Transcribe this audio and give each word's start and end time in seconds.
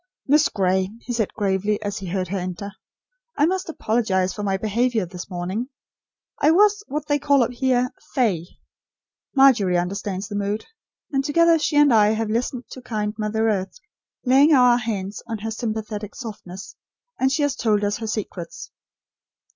"Miss 0.25 0.49
Gray," 0.49 0.89
he 1.01 1.13
said 1.13 1.31
gravely, 1.35 1.79
as 1.83 1.99
he 1.99 2.07
heard 2.07 2.29
her 2.29 2.37
enter, 2.39 2.71
"I 3.37 3.45
must 3.45 3.69
apologise 3.69 4.33
for 4.33 4.41
my 4.41 4.57
behaviour 4.57 5.05
this 5.05 5.29
morning. 5.29 5.69
I 6.41 6.49
was 6.49 6.83
what 6.87 7.05
they 7.05 7.19
call 7.19 7.43
up 7.43 7.51
here 7.51 7.91
'fey.' 8.15 8.47
Margery 9.35 9.77
understands 9.77 10.27
the 10.27 10.33
mood; 10.35 10.65
and 11.11 11.23
together 11.23 11.59
she 11.59 11.75
and 11.77 11.93
I 11.93 12.13
have 12.13 12.31
listened 12.31 12.63
to 12.71 12.81
kind 12.81 13.13
Mother 13.19 13.47
Earth, 13.47 13.75
laying 14.25 14.55
our 14.55 14.79
hands 14.79 15.21
on 15.27 15.37
her 15.37 15.51
sympathetic 15.51 16.15
softness, 16.15 16.75
and 17.19 17.31
she 17.31 17.43
has 17.43 17.55
told 17.55 17.83
us 17.83 17.97
her 17.97 18.07
secrets. 18.07 18.71